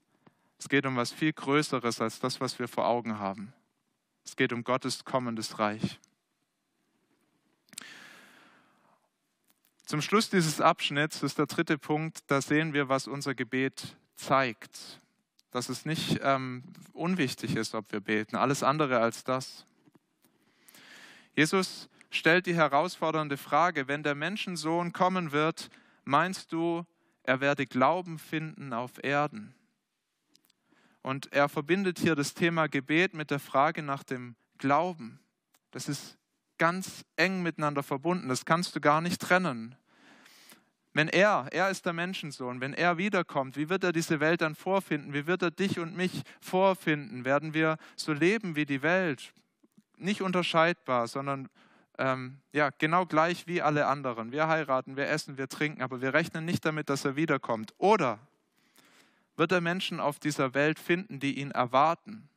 [0.57, 3.53] Es geht um was viel Größeres als das, was wir vor Augen haben.
[4.23, 5.99] Es geht um Gottes kommendes Reich.
[9.85, 14.99] Zum Schluss dieses Abschnitts ist der dritte Punkt, da sehen wir, was unser Gebet zeigt.
[15.51, 19.65] Dass es nicht ähm, unwichtig ist, ob wir beten, alles andere als das.
[21.35, 25.69] Jesus stellt die herausfordernde Frage, wenn der Menschensohn kommen wird,
[26.03, 26.85] meinst du,
[27.23, 29.55] er werde Glauben finden auf Erden?
[31.01, 35.19] Und er verbindet hier das Thema Gebet mit der Frage nach dem Glauben.
[35.71, 36.17] Das ist
[36.57, 38.27] ganz eng miteinander verbunden.
[38.27, 39.75] Das kannst du gar nicht trennen.
[40.93, 44.55] Wenn er, er ist der Menschensohn, wenn er wiederkommt, wie wird er diese Welt dann
[44.55, 45.13] vorfinden?
[45.13, 47.25] Wie wird er dich und mich vorfinden?
[47.25, 49.33] Werden wir so leben wie die Welt?
[49.97, 51.49] Nicht unterscheidbar, sondern
[51.97, 54.31] ähm, ja, genau gleich wie alle anderen.
[54.31, 57.73] Wir heiraten, wir essen, wir trinken, aber wir rechnen nicht damit, dass er wiederkommt.
[57.77, 58.19] Oder
[59.37, 62.29] wird er Menschen auf dieser Welt finden, die ihn erwarten.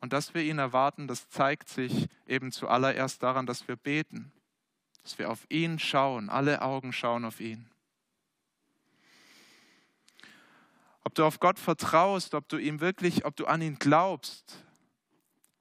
[0.00, 4.32] Und dass wir ihn erwarten, das zeigt sich eben zuallererst daran, dass wir beten,
[5.02, 7.68] dass wir auf ihn schauen, alle Augen schauen auf ihn.
[11.02, 14.65] Ob du auf Gott vertraust, ob du ihm wirklich, ob du an ihn glaubst,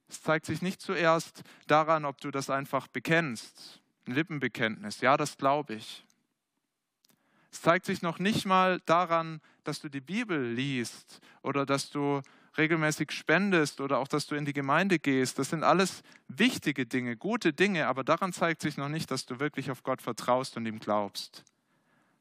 [0.08, 5.02] es zeigt sich nicht zuerst daran, ob du das einfach bekennst, ein Lippenbekenntnis.
[5.02, 6.06] Ja, das glaube ich.
[7.52, 12.22] Es zeigt sich noch nicht mal daran, dass du die Bibel liest oder dass du
[12.58, 15.40] regelmäßig spendest oder auch, dass du in die Gemeinde gehst.
[15.40, 19.40] Das sind alles wichtige Dinge, gute Dinge, aber daran zeigt sich noch nicht, dass du
[19.40, 21.44] wirklich auf Gott vertraust und ihm glaubst.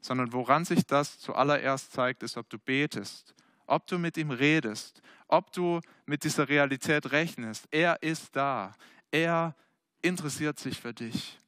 [0.01, 3.35] Sondern woran sich das zuallererst zeigt, ist, ob du betest,
[3.67, 5.03] ob du mit ihm redest,
[5.37, 7.67] ob du mit dieser Realität rechnest.
[7.71, 8.73] Er ist da.
[9.11, 9.55] Er
[10.01, 11.39] interessiert sich für dich.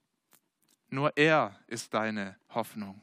[0.89, 3.01] Nur er ist deine Hoffnung.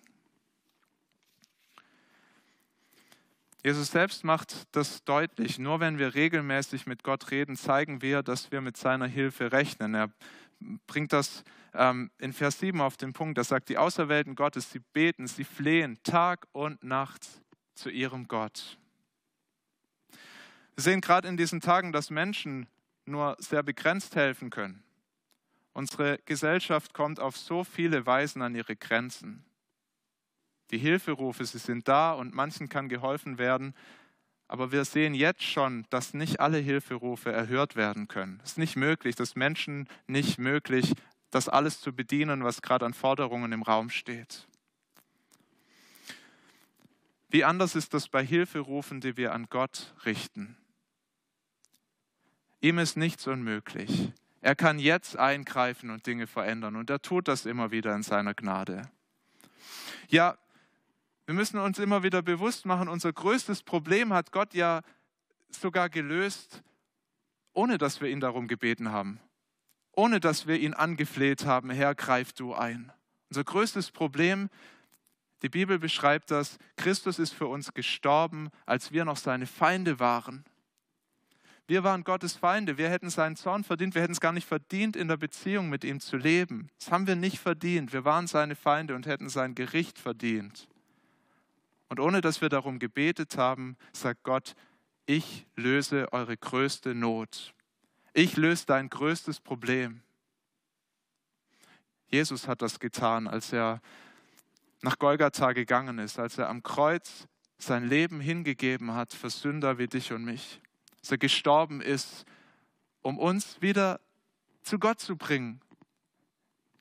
[3.63, 5.57] Jesus selbst macht das deutlich.
[5.57, 9.95] Nur wenn wir regelmäßig mit Gott reden, zeigen wir, dass wir mit seiner Hilfe rechnen.
[9.95, 10.09] Er
[10.85, 13.37] bringt das ähm, in Vers 7 auf den Punkt.
[13.37, 17.25] Er sagt, die Auserwählten Gottes, sie beten, sie flehen Tag und Nacht
[17.73, 18.77] zu ihrem Gott.
[20.75, 22.67] Wir sehen gerade in diesen Tagen, dass Menschen
[23.05, 24.83] nur sehr begrenzt helfen können.
[25.73, 29.45] Unsere Gesellschaft kommt auf so viele Weisen an ihre Grenzen.
[30.71, 33.75] Die Hilferufe, sie sind da und manchen kann geholfen werden,
[34.47, 38.39] Aber wir sehen jetzt schon, dass nicht alle Hilferufe erhört werden können.
[38.43, 40.93] Es ist nicht möglich, dass Menschen nicht möglich,
[41.31, 44.47] das alles zu bedienen, was gerade an Forderungen im Raum steht.
[47.29, 50.55] Wie anders ist das bei Hilferufen, die wir an Gott richten?
[52.63, 54.13] Ihm ist nichts unmöglich.
[54.39, 58.33] Er kann jetzt eingreifen und Dinge verändern und er tut das immer wieder in seiner
[58.33, 58.89] Gnade.
[60.07, 60.37] Ja,
[61.25, 64.81] wir müssen uns immer wieder bewusst machen, unser größtes Problem hat Gott ja
[65.49, 66.63] sogar gelöst,
[67.51, 69.19] ohne dass wir ihn darum gebeten haben,
[69.91, 72.93] ohne dass wir ihn angefleht haben, Herr, greif du ein.
[73.29, 74.49] Unser größtes Problem,
[75.41, 80.45] die Bibel beschreibt das, Christus ist für uns gestorben, als wir noch seine Feinde waren.
[81.65, 84.95] Wir waren Gottes Feinde, wir hätten seinen Zorn verdient, wir hätten es gar nicht verdient,
[84.97, 86.69] in der Beziehung mit ihm zu leben.
[86.79, 90.67] Das haben wir nicht verdient, wir waren seine Feinde und hätten sein Gericht verdient.
[91.87, 94.55] Und ohne dass wir darum gebetet haben, sagt Gott,
[95.05, 97.53] ich löse eure größte Not.
[98.13, 100.01] Ich löse dein größtes Problem.
[102.07, 103.81] Jesus hat das getan, als er
[104.81, 109.87] nach Golgatha gegangen ist, als er am Kreuz sein Leben hingegeben hat für Sünder wie
[109.87, 110.59] dich und mich.
[111.03, 112.25] Als er gestorben ist,
[113.01, 113.99] um uns wieder
[114.61, 115.59] zu Gott zu bringen,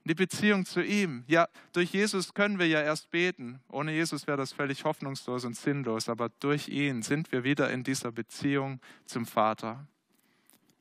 [0.05, 1.25] die Beziehung zu ihm.
[1.27, 3.61] Ja, durch Jesus können wir ja erst beten.
[3.69, 6.09] Ohne Jesus wäre das völlig hoffnungslos und sinnlos.
[6.09, 9.87] Aber durch ihn sind wir wieder in dieser Beziehung zum Vater.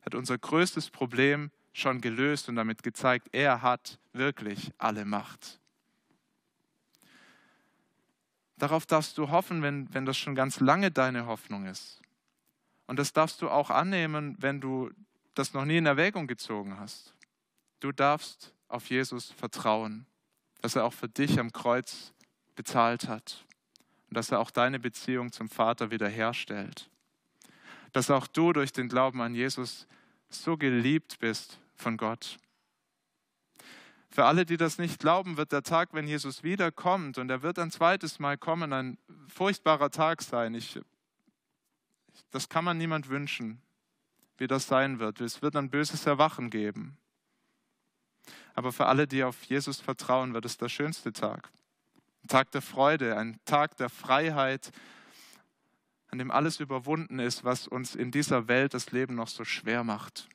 [0.00, 5.60] Er hat unser größtes Problem schon gelöst und damit gezeigt, er hat wirklich alle Macht.
[8.58, 12.01] Darauf darfst du hoffen, wenn, wenn das schon ganz lange deine Hoffnung ist.
[12.92, 14.90] Und das darfst du auch annehmen, wenn du
[15.32, 17.14] das noch nie in Erwägung gezogen hast.
[17.80, 20.04] Du darfst auf Jesus vertrauen,
[20.60, 22.12] dass er auch für dich am Kreuz
[22.54, 23.46] bezahlt hat
[24.10, 26.90] und dass er auch deine Beziehung zum Vater wiederherstellt.
[27.92, 29.86] Dass auch du durch den Glauben an Jesus
[30.28, 32.36] so geliebt bist von Gott.
[34.10, 37.58] Für alle, die das nicht glauben, wird der Tag, wenn Jesus wiederkommt, und er wird
[37.58, 40.54] ein zweites Mal kommen, ein furchtbarer Tag sein.
[40.54, 40.78] Ich,
[42.30, 43.60] das kann man niemand wünschen,
[44.38, 45.20] wie das sein wird.
[45.20, 46.96] Es wird ein böses Erwachen geben.
[48.54, 51.50] Aber für alle, die auf Jesus vertrauen, wird es der schönste Tag.
[52.24, 54.70] Ein Tag der Freude, ein Tag der Freiheit,
[56.08, 59.82] an dem alles überwunden ist, was uns in dieser Welt das Leben noch so schwer
[59.82, 60.28] macht.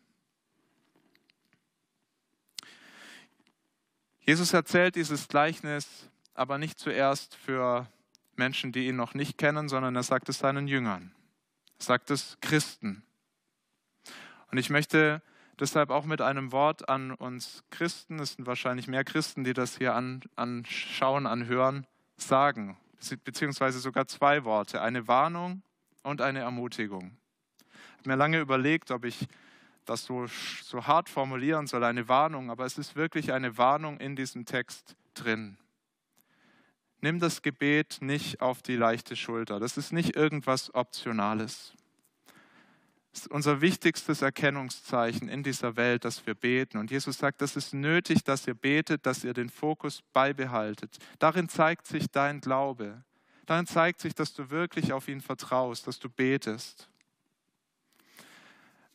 [4.20, 7.88] Jesus erzählt dieses Gleichnis aber nicht zuerst für
[8.36, 11.12] Menschen, die ihn noch nicht kennen, sondern er sagt es seinen Jüngern.
[11.80, 13.04] Sagt es Christen.
[14.52, 15.22] Und ich möchte
[15.60, 19.78] Deshalb auch mit einem Wort an uns Christen, es sind wahrscheinlich mehr Christen, die das
[19.78, 22.78] hier an, anschauen, anhören, sagen,
[23.24, 25.64] beziehungsweise sogar zwei Worte, eine Warnung
[26.04, 27.18] und eine Ermutigung.
[27.60, 29.28] Ich habe mir lange überlegt, ob ich
[29.86, 34.16] das so, so hart formulieren soll, eine Warnung, aber es ist wirklich eine Warnung in
[34.16, 35.58] diesem Text drin.
[37.02, 39.60] Nimm das Gebet nicht auf die leichte Schulter.
[39.60, 41.74] Das ist nicht irgendwas Optionales
[43.18, 46.78] ist unser wichtigstes Erkennungszeichen in dieser Welt, dass wir beten.
[46.78, 50.98] Und Jesus sagt, das ist nötig, dass ihr betet, dass ihr den Fokus beibehaltet.
[51.20, 53.04] Darin zeigt sich dein Glaube.
[53.46, 56.90] Darin zeigt sich, dass du wirklich auf ihn vertraust, dass du betest.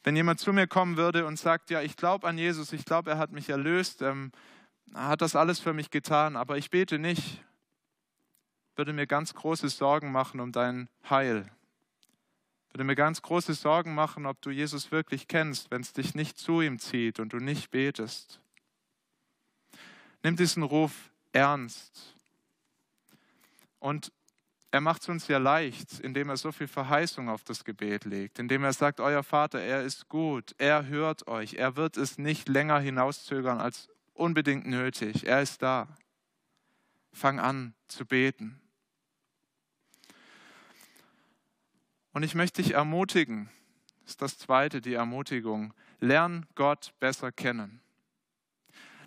[0.04, 3.10] Wenn jemand zu mir kommen würde und sagt, ja, ich glaube an Jesus, ich glaube,
[3.10, 4.32] er hat mich erlöst, ähm,
[4.94, 7.42] er hat das alles für mich getan, aber ich bete nicht,
[8.76, 11.50] würde mir ganz große Sorgen machen um dein Heil
[12.72, 16.38] würde mir ganz große Sorgen machen, ob du Jesus wirklich kennst, wenn es dich nicht
[16.38, 18.40] zu ihm zieht und du nicht betest.
[20.22, 22.16] Nimm diesen Ruf ernst.
[23.78, 24.10] Und
[24.70, 28.38] er macht es uns ja leicht, indem er so viel Verheißung auf das Gebet legt,
[28.38, 32.48] indem er sagt, euer Vater, er ist gut, er hört euch, er wird es nicht
[32.48, 35.88] länger hinauszögern als unbedingt nötig, er ist da.
[37.12, 38.61] Fang an zu beten.
[42.12, 43.50] Und ich möchte dich ermutigen,
[44.02, 47.80] das ist das zweite, die Ermutigung, lern Gott besser kennen.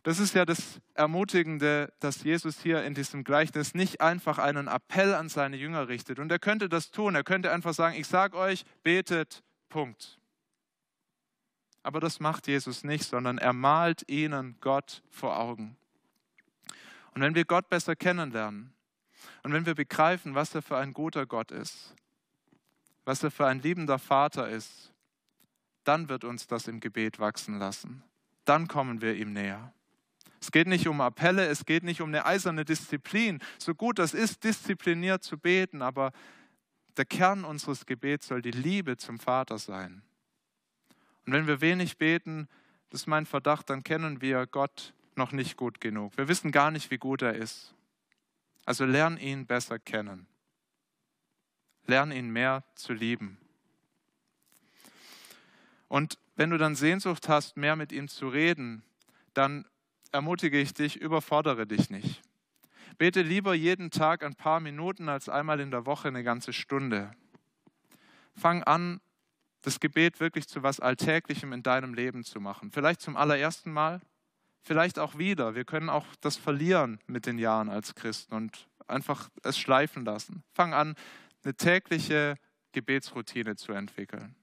[0.05, 5.15] Das ist ja das Ermutigende, dass Jesus hier in diesem Gleichnis nicht einfach einen Appell
[5.15, 6.19] an seine Jünger richtet.
[6.19, 7.15] Und er könnte das tun.
[7.15, 10.19] Er könnte einfach sagen, ich sage euch, betet, Punkt.
[11.81, 15.75] Aber das macht Jesus nicht, sondern er malt ihnen Gott vor Augen.
[17.15, 18.73] Und wenn wir Gott besser kennenlernen
[19.41, 21.95] und wenn wir begreifen, was er für ein guter Gott ist,
[23.05, 24.91] was er für ein liebender Vater ist,
[25.83, 28.03] dann wird uns das im Gebet wachsen lassen.
[28.43, 29.73] Dann kommen wir ihm näher.
[30.41, 33.39] Es geht nicht um Appelle, es geht nicht um eine eiserne Disziplin.
[33.57, 36.11] So gut das ist, diszipliniert zu beten, aber
[36.97, 40.01] der Kern unseres Gebets soll die Liebe zum Vater sein.
[41.25, 42.47] Und wenn wir wenig beten,
[42.89, 46.17] das ist mein Verdacht, dann kennen wir Gott noch nicht gut genug.
[46.17, 47.73] Wir wissen gar nicht, wie gut er ist.
[48.65, 50.27] Also lern ihn besser kennen.
[51.85, 53.37] Lern ihn mehr zu lieben.
[55.87, 58.83] Und wenn du dann Sehnsucht hast, mehr mit ihm zu reden,
[59.33, 59.65] dann
[60.11, 62.21] ermutige ich dich, überfordere dich nicht.
[62.97, 67.11] Bete lieber jeden Tag ein paar Minuten als einmal in der Woche eine ganze Stunde.
[68.33, 69.01] Fang an,
[69.61, 72.71] das Gebet wirklich zu was Alltäglichem in deinem Leben zu machen.
[72.71, 74.01] Vielleicht zum allerersten Mal,
[74.61, 75.55] vielleicht auch wieder.
[75.55, 80.43] Wir können auch das verlieren mit den Jahren als Christen und einfach es schleifen lassen.
[80.53, 80.95] Fang an,
[81.45, 82.35] eine tägliche
[82.73, 84.35] Gebetsroutine zu entwickeln.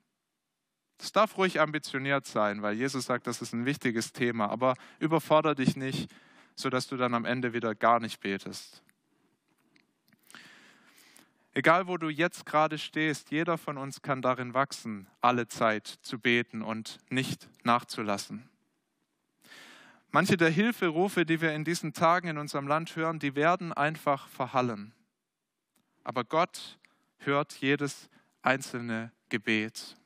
[0.98, 5.56] Es darf ruhig ambitioniert sein, weil Jesus sagt, das ist ein wichtiges Thema, aber überfordere
[5.56, 6.10] dich nicht,
[6.54, 8.82] sodass du dann am Ende wieder gar nicht betest.
[11.54, 16.18] Egal, wo du jetzt gerade stehst, jeder von uns kann darin wachsen, alle Zeit zu
[16.18, 18.48] beten und nicht nachzulassen.
[20.12, 24.28] Manche der Hilferufe, die wir in diesen Tagen in unserem Land hören, die werden einfach
[24.28, 24.94] verhallen.
[26.04, 26.78] Aber Gott
[27.24, 28.08] hört jedes
[28.42, 29.96] einzelne Gebet.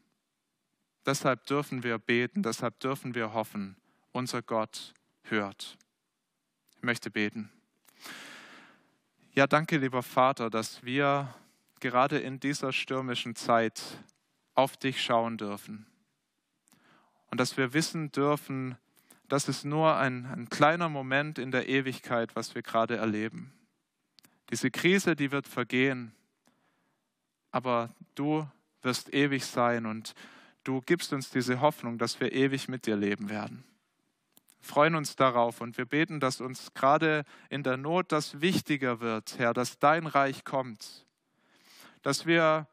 [1.04, 3.76] Deshalb dürfen wir beten, deshalb dürfen wir hoffen,
[4.12, 4.92] unser Gott
[5.22, 5.78] hört.
[6.76, 7.50] Ich möchte beten.
[9.32, 11.34] Ja, danke, lieber Vater, dass wir
[11.80, 13.82] gerade in dieser stürmischen Zeit
[14.54, 15.86] auf dich schauen dürfen.
[17.30, 18.76] Und dass wir wissen dürfen,
[19.28, 23.52] das ist nur ein, ein kleiner Moment in der Ewigkeit, was wir gerade erleben.
[24.50, 26.15] Diese Krise, die wird vergehen,
[27.56, 28.46] aber du
[28.82, 30.14] wirst ewig sein und
[30.62, 33.64] du gibst uns diese Hoffnung, dass wir ewig mit dir leben werden.
[34.60, 39.00] Wir freuen uns darauf und wir beten, dass uns gerade in der Not das wichtiger
[39.00, 41.06] wird, Herr, dass dein Reich kommt,
[42.02, 42.68] dass wir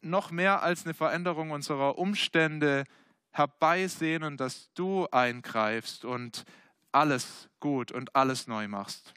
[0.00, 2.82] noch mehr als eine Veränderung unserer Umstände
[3.30, 6.46] herbeisehnen, dass du eingreifst und
[6.90, 9.14] alles gut und alles neu machst.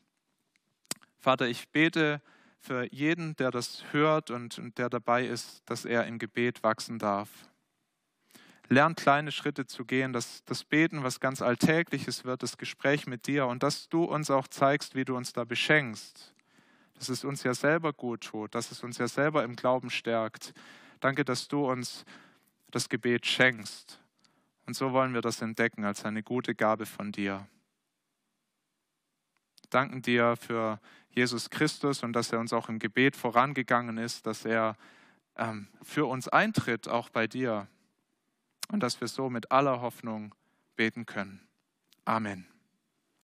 [1.18, 2.22] Vater, ich bete
[2.66, 6.98] für jeden, der das hört und, und der dabei ist, dass er im Gebet wachsen
[6.98, 7.30] darf.
[8.68, 13.28] Lern kleine Schritte zu gehen, dass das Beten was ganz Alltägliches wird, das Gespräch mit
[13.28, 16.34] dir und dass du uns auch zeigst, wie du uns da beschenkst,
[16.96, 20.54] dass es uns ja selber gut tut, dass es uns ja selber im Glauben stärkt.
[21.00, 22.06] Danke, dass du uns
[22.72, 24.00] das Gebet schenkst.
[24.66, 27.48] Und so wollen wir das entdecken als eine gute Gabe von dir.
[29.70, 30.80] Danken dir für
[31.16, 34.76] Jesus Christus und dass er uns auch im Gebet vorangegangen ist, dass er
[35.38, 37.68] ähm, für uns eintritt, auch bei dir.
[38.70, 40.34] Und dass wir so mit aller Hoffnung
[40.76, 41.48] beten können.
[42.04, 42.48] Amen.